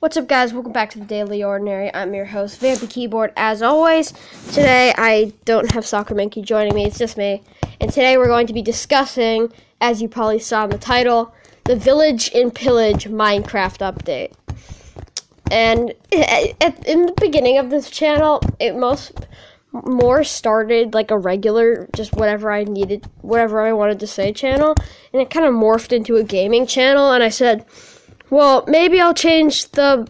What's 0.00 0.16
up, 0.16 0.28
guys? 0.28 0.54
Welcome 0.54 0.70
back 0.70 0.90
to 0.90 1.00
the 1.00 1.04
Daily 1.04 1.42
Ordinary. 1.42 1.92
I'm 1.92 2.14
your 2.14 2.24
host, 2.24 2.60
Vampy 2.60 2.88
Keyboard. 2.88 3.32
As 3.36 3.62
always, 3.62 4.12
today 4.52 4.94
I 4.96 5.32
don't 5.44 5.72
have 5.72 5.84
Soccer 5.84 6.14
Monkey 6.14 6.40
joining 6.40 6.72
me, 6.72 6.84
it's 6.84 6.98
just 6.98 7.16
me. 7.16 7.42
And 7.80 7.92
today 7.92 8.16
we're 8.16 8.28
going 8.28 8.46
to 8.46 8.52
be 8.52 8.62
discussing, 8.62 9.52
as 9.80 10.00
you 10.00 10.08
probably 10.08 10.38
saw 10.38 10.62
in 10.62 10.70
the 10.70 10.78
title, 10.78 11.34
the 11.64 11.74
Village 11.74 12.30
and 12.32 12.54
Pillage 12.54 13.06
Minecraft 13.06 13.92
update. 13.92 14.34
And 15.50 15.92
eh, 16.12 16.52
at, 16.60 16.86
in 16.86 17.06
the 17.06 17.14
beginning 17.20 17.58
of 17.58 17.68
this 17.70 17.90
channel, 17.90 18.40
it 18.60 18.76
most 18.76 19.26
more 19.72 20.22
started 20.22 20.94
like 20.94 21.10
a 21.10 21.18
regular, 21.18 21.88
just 21.96 22.14
whatever 22.14 22.52
I 22.52 22.62
needed, 22.62 23.04
whatever 23.22 23.62
I 23.62 23.72
wanted 23.72 23.98
to 23.98 24.06
say 24.06 24.32
channel, 24.32 24.76
and 25.12 25.20
it 25.20 25.28
kind 25.28 25.44
of 25.44 25.54
morphed 25.54 25.92
into 25.92 26.14
a 26.18 26.22
gaming 26.22 26.68
channel. 26.68 27.10
And 27.10 27.24
I 27.24 27.30
said, 27.30 27.66
well, 28.30 28.64
maybe 28.66 29.00
I'll 29.00 29.14
change 29.14 29.70
the 29.70 30.08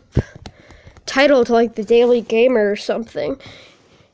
title 1.06 1.44
to 1.44 1.52
like 1.52 1.74
the 1.74 1.84
Daily 1.84 2.20
Gamer 2.20 2.70
or 2.70 2.76
something. 2.76 3.40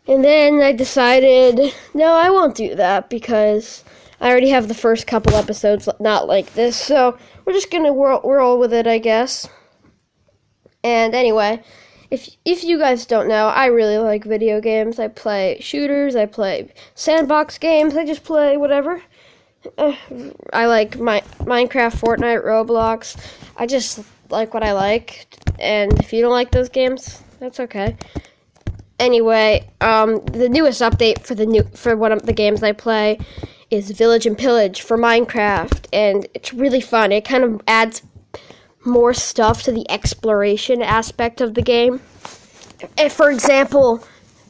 And 0.07 0.23
then 0.23 0.61
I 0.61 0.73
decided, 0.73 1.73
no, 1.95 2.13
I 2.13 2.31
won't 2.31 2.55
do 2.55 2.75
that 2.75 3.09
because 3.09 3.85
I 4.21 4.31
already 4.31 4.51
have 4.51 4.69
the 4.69 4.75
first 4.75 5.07
couple 5.07 5.35
episodes 5.35 5.89
not 6.01 6.29
like 6.29 6.53
this. 6.55 6.77
So 6.77 7.19
we're 7.45 7.53
just 7.53 7.71
gonna 7.71 7.93
roll, 7.93 8.21
roll 8.23 8.59
with 8.59 8.73
it, 8.73 8.87
I 8.87 8.99
guess. 8.99 9.49
And 10.83 11.15
anyway, 11.15 11.63
if 12.11 12.29
if 12.45 12.63
you 12.63 12.79
guys 12.79 13.07
don't 13.07 13.29
know, 13.29 13.49
I 13.49 13.67
really 13.67 13.99
like 13.99 14.25
video 14.25 14.61
games. 14.61 14.99
I 14.99 15.09
play 15.09 15.59
shooters, 15.61 16.15
I 16.15 16.27
play 16.27 16.73
sandbox 16.95 17.59
games, 17.59 17.97
I 17.97 18.05
just 18.05 18.25
play 18.25 18.57
whatever. 18.59 19.03
I 20.53 20.67
like 20.67 20.99
my 20.99 21.21
Minecraft, 21.41 21.97
Fortnite, 21.97 22.45
Roblox. 22.45 23.17
I 23.57 23.67
just 23.67 24.05
like 24.31 24.55
what 24.55 24.63
I 24.63 24.73
like, 24.73 25.27
and 25.59 25.93
if 26.01 26.13
you 26.13 26.23
don't 26.23 26.33
like 26.33 26.51
those 26.51 26.69
games, 26.69 27.23
that's 27.41 27.61
okay. 27.61 27.97
Anyway, 28.99 29.69
um, 29.81 30.25
the 30.27 30.49
newest 30.49 30.81
update 30.81 31.25
for 31.25 31.35
the 31.35 31.47
new 31.47 31.63
for 31.75 31.97
one 31.97 32.13
of 32.13 32.23
the 32.27 32.33
games 32.33 32.63
I 32.63 32.73
play 32.73 33.19
is 33.71 33.91
Village 33.91 34.27
and 34.27 34.37
Pillage 34.39 34.83
for 34.83 34.97
Minecraft, 34.97 35.87
and 35.93 36.27
it's 36.35 36.55
really 36.55 36.81
fun. 36.81 37.13
It 37.13 37.25
kind 37.25 37.45
of 37.45 37.61
adds 37.67 38.03
more 38.85 39.15
stuff 39.15 39.63
to 39.63 39.73
the 39.73 39.91
exploration 39.91 40.83
aspect 40.83 41.41
of 41.41 41.55
the 41.55 41.63
game. 41.63 42.01
If, 42.99 43.13
for 43.15 43.31
example, 43.31 44.05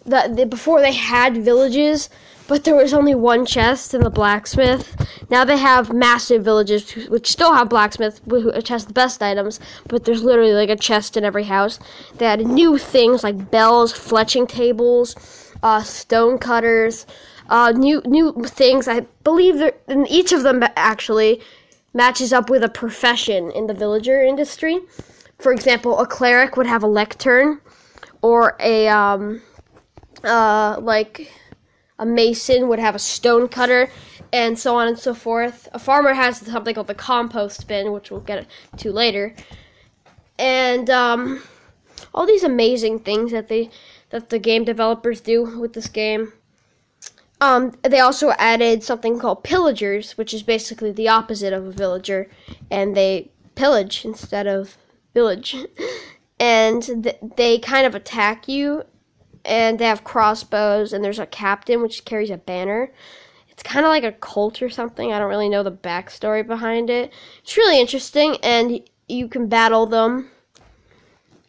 the, 0.04 0.32
the 0.34 0.46
before 0.46 0.80
they 0.80 0.92
had 0.92 1.36
villages, 1.36 2.10
but 2.46 2.64
there 2.64 2.74
was 2.74 2.92
only 2.92 3.14
one 3.14 3.46
chest 3.46 3.94
in 3.94 4.02
the 4.02 4.10
blacksmith. 4.10 4.94
Now 5.30 5.44
they 5.44 5.56
have 5.56 5.92
massive 5.92 6.44
villages, 6.44 6.92
which 7.08 7.30
still 7.30 7.54
have 7.54 7.68
blacksmith, 7.68 8.20
which 8.26 8.68
has 8.68 8.86
the 8.86 8.92
best 8.92 9.22
items, 9.22 9.60
but 9.88 10.04
there's 10.04 10.22
literally 10.22 10.52
like 10.52 10.70
a 10.70 10.76
chest 10.76 11.16
in 11.16 11.24
every 11.24 11.44
house. 11.44 11.78
They 12.18 12.26
added 12.26 12.46
new 12.46 12.78
things 12.78 13.24
like 13.24 13.50
bells, 13.50 13.92
fletching 13.92 14.48
tables, 14.48 15.16
uh, 15.62 15.82
stone 15.82 16.38
cutters, 16.38 17.06
uh, 17.48 17.72
new 17.72 18.02
new 18.04 18.32
things. 18.44 18.88
I 18.88 19.00
believe 19.22 19.58
that 19.58 19.80
each 20.08 20.32
of 20.32 20.42
them 20.42 20.62
actually 20.76 21.40
matches 21.94 22.32
up 22.32 22.50
with 22.50 22.62
a 22.62 22.68
profession 22.68 23.50
in 23.52 23.66
the 23.66 23.74
villager 23.74 24.22
industry. 24.22 24.80
For 25.38 25.52
example, 25.52 25.98
a 25.98 26.06
cleric 26.06 26.56
would 26.56 26.66
have 26.66 26.82
a 26.82 26.86
lectern, 26.86 27.60
or 28.22 28.56
a 28.60 28.88
um, 28.88 29.42
uh, 30.22 30.78
like 30.80 31.30
a 31.98 32.06
mason 32.06 32.68
would 32.68 32.78
have 32.78 32.94
a 32.94 32.98
stone 32.98 33.48
cutter, 33.48 33.90
and 34.32 34.58
so 34.58 34.76
on 34.76 34.88
and 34.88 34.98
so 34.98 35.14
forth. 35.14 35.68
A 35.72 35.78
farmer 35.78 36.14
has 36.14 36.38
something 36.38 36.74
called 36.74 36.88
the 36.88 36.94
compost 36.94 37.68
bin, 37.68 37.92
which 37.92 38.10
we'll 38.10 38.20
get 38.20 38.46
to 38.78 38.92
later, 38.92 39.34
and 40.38 40.90
um, 40.90 41.42
all 42.12 42.26
these 42.26 42.44
amazing 42.44 42.98
things 43.00 43.30
that 43.32 43.48
they 43.48 43.70
that 44.10 44.30
the 44.30 44.38
game 44.38 44.64
developers 44.64 45.20
do 45.20 45.58
with 45.58 45.72
this 45.72 45.88
game. 45.88 46.32
Um, 47.40 47.72
they 47.82 48.00
also 48.00 48.30
added 48.38 48.82
something 48.82 49.18
called 49.18 49.42
pillagers, 49.42 50.16
which 50.16 50.32
is 50.32 50.42
basically 50.42 50.92
the 50.92 51.08
opposite 51.08 51.52
of 51.52 51.66
a 51.66 51.72
villager, 51.72 52.30
and 52.70 52.96
they 52.96 53.30
pillage 53.54 54.04
instead 54.04 54.46
of 54.46 54.76
village, 55.12 55.56
and 56.40 56.82
th- 56.82 57.18
they 57.36 57.58
kind 57.58 57.86
of 57.86 57.94
attack 57.94 58.48
you 58.48 58.84
and 59.44 59.78
they 59.78 59.86
have 59.86 60.04
crossbows, 60.04 60.92
and 60.92 61.04
there's 61.04 61.18
a 61.18 61.26
captain 61.26 61.82
which 61.82 62.04
carries 62.04 62.30
a 62.30 62.36
banner. 62.36 62.92
It's 63.48 63.62
kind 63.62 63.84
of 63.84 63.90
like 63.90 64.04
a 64.04 64.12
cult 64.12 64.62
or 64.62 64.68
something. 64.68 65.12
I 65.12 65.18
don't 65.18 65.28
really 65.28 65.48
know 65.48 65.62
the 65.62 65.72
backstory 65.72 66.46
behind 66.46 66.90
it. 66.90 67.12
It's 67.42 67.56
really 67.56 67.80
interesting, 67.80 68.36
and 68.42 68.80
you 69.08 69.28
can 69.28 69.48
battle 69.48 69.86
them. 69.86 70.30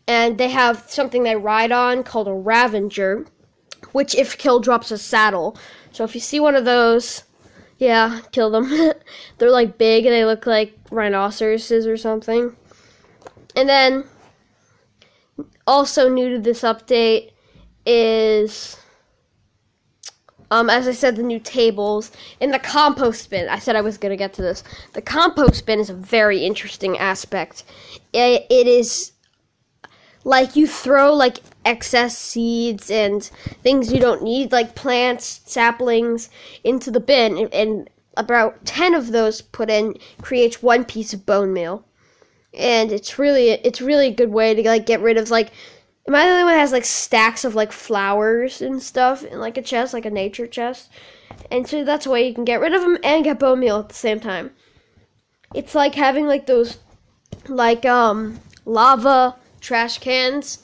And 0.08 0.38
they 0.38 0.50
have 0.50 0.86
something 0.88 1.24
they 1.24 1.36
ride 1.36 1.72
on 1.72 2.04
called 2.04 2.28
a 2.28 2.32
Ravenger, 2.32 3.28
which, 3.92 4.14
if 4.14 4.38
killed, 4.38 4.64
drops 4.64 4.92
a 4.92 4.98
saddle. 4.98 5.58
So 5.92 6.04
if 6.04 6.14
you 6.14 6.22
see 6.22 6.40
one 6.40 6.56
of 6.56 6.66
those, 6.66 7.24
yeah, 7.80 8.22
kill 8.32 8.52
them. 8.52 8.70
They're 9.38 9.50
like 9.50 9.78
big 9.78 10.06
and 10.06 10.14
they 10.14 10.26
look 10.26 10.46
like 10.46 10.78
rhinoceroses 10.92 11.88
or 11.88 11.98
something. 11.98 12.56
And 13.56 13.68
then, 13.68 14.04
also 15.66 16.10
new 16.10 16.30
to 16.36 16.40
this 16.40 16.62
update, 16.62 17.32
is 17.86 18.78
um, 20.52 20.70
as 20.70 20.88
I 20.88 20.92
said, 20.92 21.16
the 21.16 21.24
new 21.24 21.40
tables 21.40 22.12
in 22.40 22.52
the 22.52 22.60
compost 22.60 23.30
bin. 23.30 23.50
I 23.50 23.60
said 23.60 23.76
I 23.76 23.82
was 23.82 23.98
gonna 23.98 24.16
get 24.16 24.34
to 24.34 24.42
this. 24.42 24.64
The 24.94 25.02
compost 25.02 25.66
bin 25.66 25.80
is 25.80 25.90
a 25.90 25.96
very 25.96 26.46
interesting 26.46 26.98
aspect. 26.98 27.64
it, 28.14 28.46
it 28.50 28.68
is 28.68 29.12
like 30.24 30.56
you 30.56 30.68
throw 30.68 31.14
like 31.14 31.38
excess 31.66 32.18
seeds 32.18 32.90
and 32.92 33.24
things 33.64 33.94
you 33.94 34.00
don't 34.00 34.24
need, 34.24 34.52
like 34.52 34.76
plants, 34.76 35.42
saplings, 35.46 36.30
into 36.64 36.92
the 36.92 37.00
bin, 37.00 37.38
and, 37.38 37.54
and 37.54 37.90
about 38.18 38.66
ten 38.66 38.94
of 38.94 39.12
those 39.12 39.42
put 39.42 39.70
in 39.70 39.96
creates 40.22 40.64
one 40.64 40.84
piece 40.84 41.14
of 41.14 41.26
bone 41.26 41.54
meal. 41.54 41.86
And 42.54 42.92
it's 42.92 43.20
really 43.20 43.52
it's 43.52 43.82
really 43.82 44.08
a 44.08 44.16
good 44.16 44.32
way 44.32 44.54
to 44.54 44.64
like 44.64 44.86
get 44.86 45.02
rid 45.02 45.18
of 45.18 45.30
like 45.30 45.52
Am 46.08 46.14
I 46.14 46.26
the 46.26 46.32
only 46.32 46.44
one 46.44 46.54
that 46.54 46.60
has 46.60 46.72
like 46.72 46.86
stacks 46.86 47.44
of 47.44 47.56
like 47.56 47.72
flowers 47.72 48.62
and 48.62 48.82
stuff 48.82 49.24
in 49.24 49.40
like 49.40 49.58
a 49.58 49.62
chest, 49.62 49.92
like 49.92 50.06
a 50.06 50.12
nature 50.12 50.46
chest? 50.46 50.92
And 51.50 51.68
so 51.68 51.84
that's 51.84 52.06
a 52.06 52.12
way 52.12 52.28
you 52.28 52.34
can 52.34 52.46
get 52.46 52.60
rid 52.60 52.76
of 52.76 52.82
them 52.82 53.00
and 53.04 53.24
get 53.24 53.40
bone 53.40 53.60
meal 53.60 53.80
at 53.80 53.90
the 53.90 53.96
same 53.96 54.20
time. 54.20 54.52
It's 55.56 55.74
like 55.74 55.96
having 55.96 56.28
like 56.28 56.46
those 56.46 56.78
like 57.48 57.86
um 57.86 58.40
lava 58.66 59.36
trash 59.62 59.98
cans, 59.98 60.64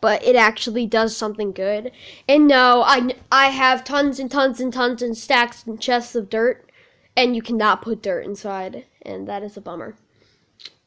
but 0.00 0.24
it 0.24 0.36
actually 0.36 0.86
does 0.86 1.14
something 1.14 1.52
good. 1.52 1.92
And 2.26 2.48
no, 2.48 2.82
I 2.82 3.14
I 3.30 3.48
have 3.48 3.84
tons 3.84 4.18
and 4.18 4.30
tons 4.30 4.58
and 4.58 4.72
tons 4.72 5.02
and 5.02 5.16
stacks 5.16 5.64
and 5.66 5.78
chests 5.78 6.14
of 6.14 6.30
dirt, 6.30 6.70
and 7.14 7.36
you 7.36 7.42
cannot 7.42 7.82
put 7.82 8.00
dirt 8.00 8.24
inside, 8.24 8.86
and 9.02 9.28
that 9.28 9.42
is 9.42 9.56
a 9.58 9.60
bummer. 9.60 9.96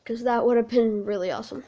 Because 0.04 0.24
that 0.24 0.44
would 0.44 0.58
have 0.58 0.70
been 0.70 1.06
really 1.06 1.30
awesome. 1.30 1.66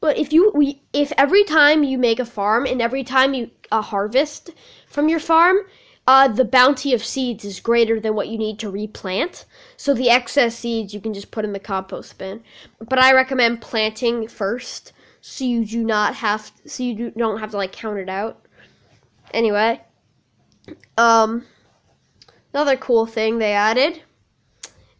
But 0.00 0.16
if 0.16 0.32
you 0.32 0.52
we, 0.54 0.82
if 0.92 1.12
every 1.18 1.44
time 1.44 1.82
you 1.82 1.98
make 1.98 2.20
a 2.20 2.24
farm 2.24 2.66
and 2.66 2.80
every 2.80 3.02
time 3.04 3.34
you 3.34 3.50
uh, 3.72 3.82
harvest 3.82 4.50
from 4.86 5.08
your 5.08 5.20
farm, 5.20 5.58
uh, 6.06 6.28
the 6.28 6.44
bounty 6.44 6.94
of 6.94 7.04
seeds 7.04 7.44
is 7.44 7.60
greater 7.60 8.00
than 8.00 8.14
what 8.14 8.28
you 8.28 8.38
need 8.38 8.58
to 8.60 8.70
replant. 8.70 9.44
So 9.76 9.94
the 9.94 10.08
excess 10.08 10.56
seeds 10.56 10.94
you 10.94 11.00
can 11.00 11.14
just 11.14 11.30
put 11.30 11.44
in 11.44 11.52
the 11.52 11.58
compost 11.58 12.16
bin. 12.16 12.42
But 12.88 12.98
I 12.98 13.12
recommend 13.12 13.60
planting 13.60 14.28
first, 14.28 14.92
so 15.20 15.44
you 15.44 15.64
do 15.64 15.84
not 15.84 16.14
have 16.14 16.50
so 16.64 16.82
you 16.82 16.94
do, 16.94 17.10
don't 17.10 17.40
have 17.40 17.50
to 17.50 17.56
like 17.56 17.72
count 17.72 17.98
it 17.98 18.08
out. 18.08 18.46
Anyway, 19.34 19.80
um, 20.96 21.44
another 22.54 22.76
cool 22.76 23.04
thing 23.04 23.38
they 23.38 23.52
added 23.52 24.02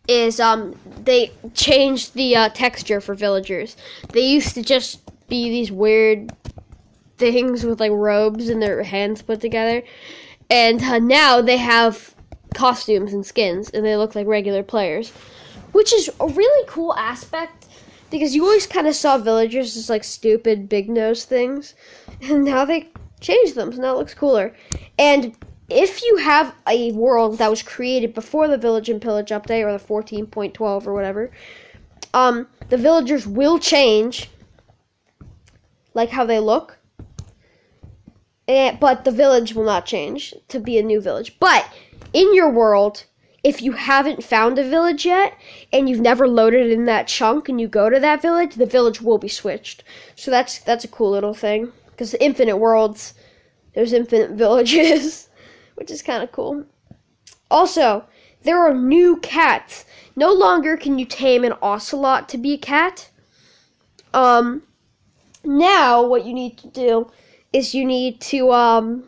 is 0.09 0.41
um 0.41 0.75
they 1.05 1.31
changed 1.55 2.15
the 2.15 2.35
uh, 2.35 2.49
texture 2.49 3.01
for 3.01 3.15
villagers. 3.15 3.77
They 4.13 4.27
used 4.27 4.55
to 4.55 4.63
just 4.63 5.01
be 5.29 5.51
these 5.51 5.71
weird 5.71 6.33
things 7.19 7.65
with 7.65 7.79
like 7.79 7.93
robes 7.93 8.49
and 8.49 8.63
their 8.63 8.83
hands 8.83 9.23
put 9.23 9.41
together, 9.41 9.83
and 10.51 10.83
uh, 10.83 10.99
now 10.99 11.41
they 11.41 11.59
have 11.59 12.15
costumes 12.55 13.13
and 13.13 13.25
skins, 13.25 13.71
and 13.71 13.85
they 13.85 13.97
look 13.97 14.15
like 14.15 14.27
regular 14.27 14.63
players, 14.63 15.11
which 15.73 15.95
is 15.95 16.11
a 16.21 16.27
really 16.27 16.65
cool 16.67 16.95
aspect 16.97 17.67
because 18.11 18.35
you 18.35 18.45
always 18.45 18.67
kind 18.67 18.87
of 18.87 18.95
saw 18.95 19.19
villagers 19.19 19.77
as 19.77 19.91
like 19.91 20.03
stupid 20.03 20.69
big 20.69 20.89
nose 20.89 21.25
things, 21.25 21.75
and 22.23 22.45
now 22.45 22.65
they 22.65 22.89
changed 23.21 23.55
them, 23.55 23.73
so 23.73 23.83
now 23.83 23.95
it 23.95 23.99
looks 23.99 24.15
cooler. 24.15 24.55
And 24.99 25.37
if 25.69 26.03
you 26.03 26.17
have 26.17 26.55
a 26.67 26.93
world 26.93 27.39
that 27.39 27.51
was 27.51 27.63
created 27.63 28.15
before 28.15 28.49
the 28.49 28.59
Village 28.59 28.89
and 28.89 29.03
Pillage 29.03 29.31
update 29.31 29.65
or 29.65 29.73
the 29.73 29.85
14.12 29.85 30.87
or 30.87 30.95
whatever, 30.95 31.31
um, 32.15 32.49
the 32.69 32.77
villagers 32.77 33.27
will 33.27 33.59
change, 33.59 34.31
like 35.95 36.11
how 36.11 36.25
they 36.25 36.39
look, 36.39 36.79
and, 38.47 38.81
but 38.81 39.05
the 39.05 39.11
village 39.11 39.55
will 39.55 39.65
not 39.65 39.85
change 39.85 40.35
to 40.49 40.59
be 40.59 40.79
a 40.79 40.83
new 40.83 41.01
village. 41.01 41.39
But 41.39 41.71
in 42.15 42.35
your 42.35 42.51
world, 42.51 43.05
if 43.45 43.63
you 43.63 43.73
haven't 43.73 44.25
found 44.25 44.59
a 44.59 44.69
village 44.69 45.05
yet 45.05 45.35
and 45.73 45.89
you've 45.89 46.01
never 46.01 46.27
loaded 46.27 46.71
in 46.71 46.87
that 46.87 47.07
chunk 47.07 47.49
and 47.49 47.61
you 47.61 47.69
go 47.69 47.91
to 47.91 48.01
that 48.01 48.23
village, 48.23 48.55
the 48.55 48.67
village 48.67 49.03
will 49.03 49.19
be 49.19 49.29
switched. 49.29 49.85
So 50.17 50.31
that's 50.31 50.59
that's 50.61 50.85
a 50.85 50.89
cool 50.89 51.11
little 51.11 51.35
thing 51.35 51.73
because 51.91 52.15
infinite 52.15 52.57
worlds, 52.57 53.15
there's 53.75 53.93
infinite 53.93 54.31
villages, 54.45 55.28
which 55.79 55.91
is 55.91 56.03
kind 56.03 56.23
of 56.23 56.33
cool. 56.33 56.65
Also, 57.51 58.05
there 58.43 58.59
are 58.59 58.75
new 58.75 59.17
cats. 59.19 59.85
No 60.17 60.33
longer 60.33 60.77
can 60.77 60.99
you 60.99 61.07
tame 61.07 61.45
an 61.45 61.55
ocelot 61.63 62.29
to 62.31 62.39
be 62.39 62.55
a 62.55 62.59
cat. 62.59 63.09
Um, 64.13 64.63
now 65.45 66.05
what 66.05 66.27
you 66.27 66.35
need 66.35 66.59
to 66.59 66.69
do 66.69 67.11
is 67.53 67.75
you 67.75 67.85
need 67.85 68.21
to 68.21 68.53
um 68.53 69.05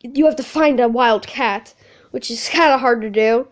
you 0.00 0.24
have 0.24 0.36
to 0.36 0.42
find 0.42 0.80
a 0.80 0.88
wild 0.88 1.26
cat, 1.26 1.74
which 2.12 2.30
is 2.30 2.48
kind 2.52 2.72
of 2.72 2.80
hard 2.80 3.02
to 3.02 3.10
do. 3.10 3.48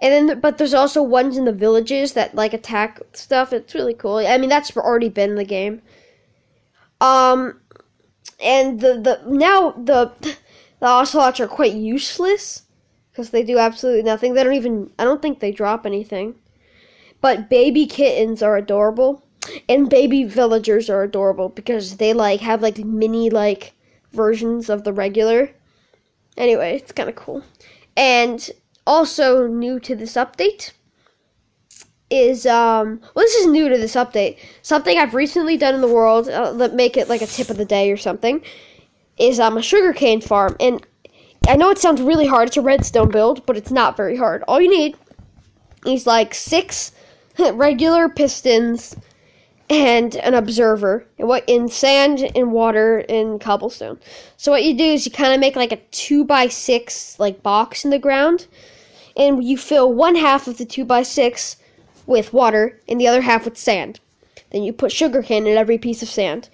And 0.00 0.28
then, 0.28 0.40
but 0.40 0.58
there's 0.58 0.74
also 0.74 1.02
ones 1.02 1.36
in 1.36 1.44
the 1.44 1.52
villages 1.52 2.12
that 2.12 2.34
like 2.34 2.52
attack 2.52 3.00
stuff. 3.14 3.52
It's 3.52 3.74
really 3.74 3.94
cool. 3.94 4.18
I 4.18 4.38
mean, 4.38 4.48
that's 4.48 4.76
already 4.76 5.08
been 5.08 5.30
in 5.30 5.36
the 5.36 5.44
game. 5.44 5.82
Um, 7.00 7.60
and 8.40 8.80
the 8.80 8.94
the 8.94 9.22
now 9.26 9.72
the 9.72 10.12
the 10.80 10.86
ocelots 10.86 11.40
are 11.40 11.48
quite 11.48 11.74
useless 11.74 12.62
because 13.10 13.30
they 13.30 13.42
do 13.42 13.58
absolutely 13.58 14.02
nothing. 14.02 14.34
They 14.34 14.44
don't 14.44 14.54
even. 14.54 14.92
I 14.98 15.04
don't 15.04 15.20
think 15.20 15.40
they 15.40 15.50
drop 15.50 15.84
anything. 15.84 16.36
But 17.20 17.50
baby 17.50 17.86
kittens 17.86 18.42
are 18.42 18.56
adorable, 18.56 19.24
and 19.68 19.90
baby 19.90 20.24
villagers 20.24 20.88
are 20.88 21.02
adorable 21.02 21.48
because 21.48 21.96
they 21.96 22.12
like 22.12 22.40
have 22.40 22.62
like 22.62 22.78
mini 22.78 23.28
like 23.28 23.72
versions 24.12 24.70
of 24.70 24.84
the 24.84 24.92
regular. 24.92 25.50
Anyway, 26.36 26.76
it's 26.76 26.92
kind 26.92 27.08
of 27.08 27.16
cool. 27.16 27.42
And 27.96 28.48
also 28.86 29.48
new 29.48 29.80
to 29.80 29.96
this 29.96 30.14
update 30.14 30.72
is 32.10 32.46
um 32.46 33.00
well 33.14 33.22
this 33.22 33.34
is 33.34 33.46
new 33.48 33.68
to 33.68 33.76
this 33.76 33.96
update. 33.96 34.38
Something 34.62 34.96
I've 34.96 35.14
recently 35.14 35.56
done 35.56 35.74
in 35.74 35.80
the 35.80 35.92
world 35.92 36.28
uh, 36.28 36.52
that 36.52 36.74
make 36.74 36.96
it 36.96 37.08
like 37.08 37.20
a 37.20 37.26
tip 37.26 37.50
of 37.50 37.56
the 37.56 37.64
day 37.64 37.90
or 37.90 37.96
something 37.96 38.42
is 39.18 39.40
um 39.40 39.56
a 39.56 39.62
sugarcane 39.62 40.20
farm 40.20 40.56
and 40.60 40.84
I 41.48 41.56
know 41.56 41.70
it 41.70 41.78
sounds 41.78 42.02
really 42.02 42.26
hard. 42.26 42.48
It's 42.48 42.58
a 42.58 42.60
redstone 42.60 43.10
build, 43.10 43.46
but 43.46 43.56
it's 43.56 43.70
not 43.70 43.96
very 43.96 44.16
hard. 44.16 44.44
All 44.46 44.60
you 44.60 44.68
need 44.68 44.96
is 45.86 46.06
like 46.06 46.34
six 46.34 46.92
regular 47.38 48.08
pistons 48.08 48.94
and 49.70 50.16
an 50.16 50.34
observer 50.34 51.04
and 51.18 51.28
what 51.28 51.44
in 51.46 51.68
sand 51.68 52.30
and 52.34 52.52
water 52.52 53.04
and 53.08 53.38
cobblestone 53.40 53.98
so 54.38 54.50
what 54.50 54.64
you 54.64 54.74
do 54.74 54.84
is 54.84 55.04
you 55.04 55.12
kind 55.12 55.34
of 55.34 55.40
make 55.40 55.56
like 55.56 55.72
a 55.72 55.76
two 55.90 56.24
by 56.24 56.48
six 56.48 57.18
like 57.20 57.42
box 57.42 57.84
in 57.84 57.90
the 57.90 57.98
ground 57.98 58.46
and 59.14 59.44
you 59.44 59.58
fill 59.58 59.92
one 59.92 60.14
half 60.14 60.46
of 60.48 60.56
the 60.56 60.64
two 60.64 60.86
by 60.86 61.02
six 61.02 61.56
with 62.06 62.32
water 62.32 62.80
and 62.88 62.98
the 62.98 63.06
other 63.06 63.20
half 63.20 63.44
with 63.44 63.58
sand 63.58 64.00
then 64.52 64.62
you 64.62 64.72
put 64.72 64.90
sugarcane 64.90 65.46
in 65.46 65.58
every 65.58 65.76
piece 65.76 66.02
of 66.02 66.08
sand 66.08 66.48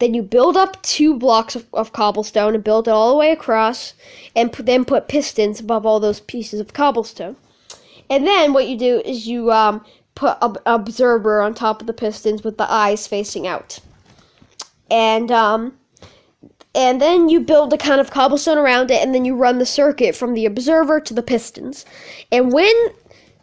then 0.00 0.14
you 0.14 0.22
build 0.22 0.56
up 0.56 0.82
two 0.82 1.14
blocks 1.16 1.54
of, 1.54 1.66
of 1.72 1.92
cobblestone 1.92 2.54
and 2.54 2.64
build 2.64 2.88
it 2.88 2.90
all 2.90 3.10
the 3.10 3.16
way 3.16 3.30
across 3.30 3.94
and 4.34 4.52
p- 4.52 4.62
then 4.62 4.84
put 4.84 5.08
pistons 5.08 5.60
above 5.60 5.86
all 5.86 6.00
those 6.00 6.20
pieces 6.20 6.58
of 6.58 6.72
cobblestone 6.72 7.36
and 8.10 8.26
then 8.26 8.52
what 8.52 8.66
you 8.66 8.76
do 8.76 9.00
is 9.04 9.28
you 9.28 9.52
um, 9.52 9.84
put 10.16 10.36
an 10.42 10.56
observer 10.66 11.40
on 11.40 11.54
top 11.54 11.80
of 11.80 11.86
the 11.86 11.92
pistons 11.92 12.42
with 12.42 12.58
the 12.58 12.70
eyes 12.70 13.06
facing 13.06 13.46
out. 13.46 13.78
And 14.90 15.30
um 15.30 15.78
and 16.74 17.00
then 17.00 17.28
you 17.28 17.40
build 17.40 17.72
a 17.72 17.78
kind 17.78 18.00
of 18.00 18.10
cobblestone 18.10 18.58
around 18.58 18.90
it 18.90 19.02
and 19.02 19.14
then 19.14 19.24
you 19.24 19.34
run 19.34 19.58
the 19.58 19.66
circuit 19.66 20.14
from 20.14 20.34
the 20.34 20.46
observer 20.46 21.00
to 21.00 21.14
the 21.14 21.22
pistons. 21.22 21.86
And 22.30 22.52
when 22.52 22.74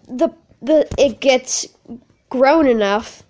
the 0.08 0.30
the 0.62 0.88
it 0.98 1.20
gets 1.20 1.66
grown 2.30 2.68
enough, 2.68 3.24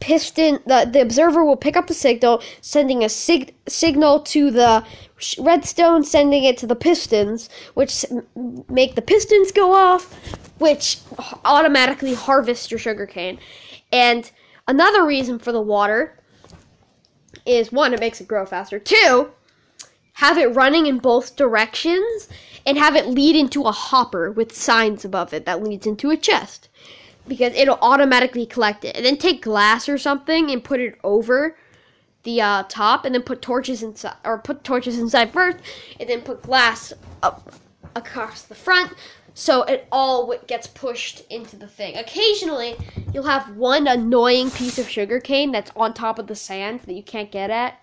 piston 0.00 0.58
the, 0.66 0.88
the 0.90 1.00
observer 1.00 1.44
will 1.44 1.56
pick 1.56 1.76
up 1.76 1.86
the 1.86 1.94
signal, 1.94 2.42
sending 2.60 3.04
a 3.04 3.08
sig- 3.08 3.54
signal 3.66 4.20
to 4.20 4.50
the 4.50 4.84
redstone, 5.38 6.04
sending 6.04 6.44
it 6.44 6.58
to 6.58 6.66
the 6.66 6.76
pistons, 6.76 7.48
which 7.74 8.04
make 8.68 8.94
the 8.94 9.02
pistons 9.02 9.52
go 9.52 9.72
off, 9.72 10.12
which 10.58 10.98
automatically 11.44 12.14
harvest 12.14 12.70
your 12.70 12.78
sugarcane. 12.78 13.38
And 13.92 14.30
another 14.68 15.06
reason 15.06 15.38
for 15.38 15.52
the 15.52 15.60
water 15.60 16.18
is 17.44 17.72
one, 17.72 17.94
it 17.94 18.00
makes 18.00 18.20
it 18.20 18.28
grow 18.28 18.44
faster. 18.44 18.78
Two, 18.78 19.30
have 20.14 20.38
it 20.38 20.54
running 20.54 20.86
in 20.86 20.98
both 20.98 21.36
directions 21.36 22.28
and 22.66 22.76
have 22.76 22.96
it 22.96 23.06
lead 23.06 23.36
into 23.36 23.62
a 23.62 23.72
hopper 23.72 24.30
with 24.30 24.54
signs 24.54 25.04
above 25.04 25.32
it 25.32 25.44
that 25.44 25.62
leads 25.62 25.86
into 25.86 26.10
a 26.10 26.16
chest. 26.16 26.68
Because 27.28 27.52
it'll 27.54 27.78
automatically 27.82 28.46
collect 28.46 28.84
it. 28.84 28.96
And 28.96 29.04
then 29.04 29.16
take 29.16 29.42
glass 29.42 29.88
or 29.88 29.98
something 29.98 30.50
and 30.50 30.62
put 30.62 30.80
it 30.80 30.98
over 31.02 31.56
the 32.22 32.40
uh, 32.40 32.64
top 32.68 33.04
and 33.04 33.14
then 33.14 33.22
put 33.22 33.40
torches 33.40 33.82
inside 33.82 34.16
or 34.24 34.38
put 34.38 34.64
torches 34.64 34.98
inside 34.98 35.32
first 35.32 35.58
and 36.00 36.08
then 36.08 36.20
put 36.20 36.42
glass 36.42 36.92
up 37.22 37.52
across 37.94 38.42
the 38.42 38.54
front 38.54 38.92
so 39.38 39.64
it 39.64 39.86
all 39.92 40.34
gets 40.46 40.66
pushed 40.66 41.30
into 41.30 41.56
the 41.56 41.66
thing. 41.66 41.94
Occasionally, 41.98 42.74
you'll 43.12 43.24
have 43.24 43.54
one 43.54 43.86
annoying 43.86 44.50
piece 44.50 44.78
of 44.78 44.88
sugarcane 44.88 45.52
that's 45.52 45.70
on 45.76 45.92
top 45.92 46.18
of 46.18 46.26
the 46.26 46.34
sand 46.34 46.80
that 46.80 46.94
you 46.94 47.02
can't 47.02 47.30
get 47.30 47.50
at. 47.50 47.78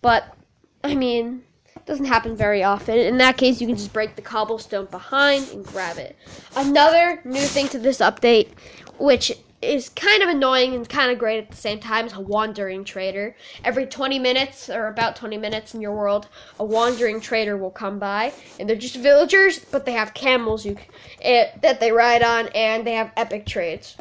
But 0.00 0.34
I 0.82 0.94
mean, 0.94 1.42
doesn't 1.90 2.04
happen 2.04 2.36
very 2.36 2.62
often. 2.62 2.96
In 2.96 3.18
that 3.18 3.36
case, 3.36 3.60
you 3.60 3.66
can 3.66 3.74
just 3.74 3.92
break 3.92 4.14
the 4.14 4.22
cobblestone 4.22 4.86
behind 4.86 5.48
and 5.48 5.66
grab 5.66 5.98
it. 5.98 6.16
Another 6.54 7.20
new 7.24 7.42
thing 7.42 7.66
to 7.66 7.80
this 7.80 7.98
update, 7.98 8.50
which 8.98 9.32
is 9.60 9.88
kind 9.88 10.22
of 10.22 10.28
annoying 10.28 10.76
and 10.76 10.88
kind 10.88 11.10
of 11.10 11.18
great 11.18 11.38
at 11.38 11.50
the 11.50 11.56
same 11.56 11.80
time 11.80 12.06
is 12.06 12.12
a 12.12 12.20
wandering 12.20 12.84
trader. 12.84 13.34
Every 13.64 13.86
20 13.86 14.20
minutes, 14.20 14.70
or 14.70 14.86
about 14.86 15.16
20 15.16 15.36
minutes 15.36 15.74
in 15.74 15.80
your 15.80 15.92
world, 15.92 16.28
a 16.60 16.64
wandering 16.64 17.20
trader 17.20 17.56
will 17.56 17.72
come 17.72 17.98
by, 17.98 18.32
and 18.60 18.68
they're 18.68 18.76
just 18.76 18.94
villagers, 18.94 19.58
but 19.58 19.84
they 19.84 19.92
have 19.92 20.14
camels 20.14 20.64
you 20.64 20.76
uh, 21.24 21.46
that 21.60 21.80
they 21.80 21.90
ride 21.90 22.22
on, 22.22 22.46
and 22.54 22.86
they 22.86 22.92
have 22.92 23.10
epic 23.16 23.46
trades, 23.46 23.96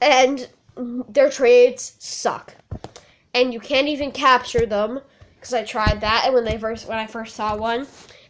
and 0.00 0.48
their 1.06 1.28
trades 1.28 1.96
suck, 1.98 2.56
and 3.34 3.52
you 3.52 3.60
can't 3.60 3.88
even 3.88 4.10
capture 4.10 4.64
them 4.64 5.00
because 5.40 5.54
I 5.54 5.64
tried 5.64 6.02
that, 6.02 6.24
and 6.26 6.34
when 6.34 6.44
they 6.44 6.58
first 6.58 6.86
when 6.86 6.98
I 6.98 7.06
first 7.06 7.34
saw 7.34 7.56
one. 7.56 7.86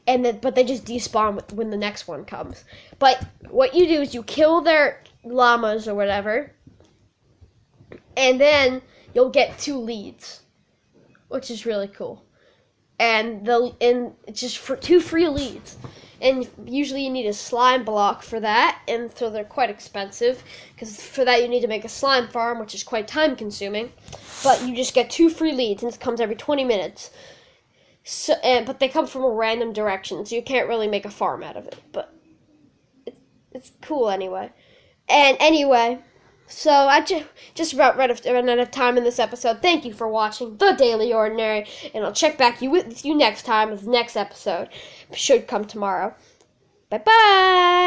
And 0.07 0.25
the, 0.25 0.33
but 0.33 0.55
they 0.55 0.65
just 0.65 0.87
despawn 0.87 1.53
when 1.53 1.71
the 1.71 1.77
next 1.77 2.09
one 2.09 2.25
comes. 2.25 2.65
But 2.99 3.25
what 3.51 3.75
you 3.75 3.87
do 3.87 4.01
is 4.01 4.15
you 4.15 4.23
kill 4.23 4.61
their 4.61 5.03
llamas 5.25 5.87
or 5.87 5.95
whatever, 5.95 6.53
and 8.17 8.41
then 8.41 8.81
you'll 9.15 9.31
get 9.31 9.59
two 9.59 9.77
leads, 9.77 10.41
which 11.29 11.51
is 11.51 11.67
really 11.67 11.89
cool. 11.89 12.25
And 12.99 13.45
the 13.45 13.75
and 13.81 14.15
just 14.33 14.59
for 14.59 14.77
two 14.77 15.01
free 15.01 15.29
leads, 15.29 15.77
and 16.21 16.49
usually 16.65 17.05
you 17.05 17.11
need 17.11 17.27
a 17.27 17.33
slime 17.33 17.85
block 17.85 18.23
for 18.23 18.41
that, 18.41 18.81
and 18.87 19.11
so 19.17 19.31
they're 19.31 19.45
quite 19.45 19.71
expensive 19.71 20.43
because 20.75 21.01
for 21.01 21.25
that 21.25 21.43
you 21.43 21.49
need 21.49 21.61
to 21.61 21.67
make 21.67 21.85
a 21.85 21.89
slime 21.89 22.29
farm, 22.29 22.59
which 22.59 22.75
is 22.75 22.83
quite 22.83 23.09
time 23.09 23.37
consuming. 23.37 23.93
But 24.43 24.63
you 24.67 24.75
just 24.75 24.95
get 24.95 25.11
two 25.11 25.31
free 25.31 25.53
leads, 25.53 25.83
and 25.83 25.93
it 25.93 26.01
comes 26.01 26.21
every 26.21 26.37
20 26.37 26.65
minutes. 26.65 27.11
So, 28.05 28.35
and, 28.43 28.67
but 28.67 28.81
they 28.81 28.89
come 28.89 29.07
from 29.07 29.25
a 29.25 29.31
random 29.31 29.73
direction, 29.73 30.25
so 30.25 30.35
you 30.35 30.43
can't 30.43 30.69
really 30.69 30.89
make 30.89 31.05
a 31.05 31.11
farm 31.11 31.43
out 31.43 31.57
of 31.57 31.67
it. 31.67 31.77
But 31.93 32.15
it, 33.07 33.17
it's 33.53 33.73
cool 33.83 34.11
anyway. 34.11 34.51
And 35.09 35.37
anyway, 35.41 35.99
so 36.51 36.71
I 36.71 37.01
ju- 37.01 37.25
just 37.55 37.73
about 37.73 37.97
run 37.97 38.11
out 38.49 38.59
of 38.59 38.71
time 38.71 38.99
in 38.99 39.05
this 39.05 39.19
episode. 39.19 39.63
Thank 39.63 39.85
you 39.85 39.93
for 39.95 40.09
watching 40.09 40.57
The 40.57 40.73
Daily 40.73 41.13
Ordinary, 41.13 41.67
and 41.95 42.05
I'll 42.05 42.13
check 42.13 42.37
back 42.37 42.61
you 42.61 42.71
with 42.71 43.05
you 43.05 43.15
next 43.15 43.45
time 43.45 43.73
the 43.85 43.91
next 43.91 44.17
episode. 44.17 44.69
Should 45.13 45.47
come 45.47 45.65
tomorrow. 45.65 46.15
Bye 46.91 46.99
bye. 46.99 47.81